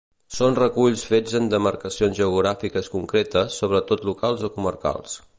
Són 0.35 0.55
reculls 0.59 1.01
fets 1.09 1.35
en 1.39 1.49
demarcacions 1.51 2.19
geogràfiques 2.21 2.89
concretes, 2.95 3.59
sobretot 3.63 4.05
locals 4.11 4.47
o 4.49 4.53
comarcals. 4.57 5.19